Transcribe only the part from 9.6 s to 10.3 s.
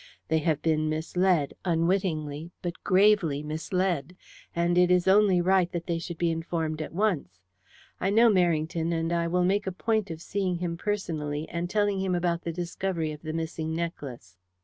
a point of